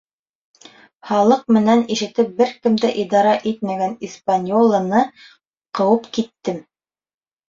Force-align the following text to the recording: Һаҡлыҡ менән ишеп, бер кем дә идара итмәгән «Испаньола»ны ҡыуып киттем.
Һаҡлыҡ 1.09 1.41
менән 1.57 1.83
ишеп, 1.95 2.21
бер 2.39 2.53
кем 2.63 2.77
дә 2.83 2.89
идара 3.01 3.33
итмәгән 3.51 3.93
«Испаньола»ны 4.07 5.03
ҡыуып 5.81 6.09
киттем. 6.17 6.59